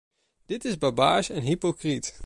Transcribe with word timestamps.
Dit 0.45 0.65
is 0.65 0.77
barbaars 0.77 1.29
en 1.29 1.41
hypocriet. 1.41 2.19